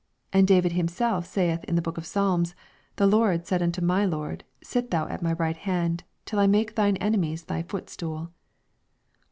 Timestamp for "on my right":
5.07-5.55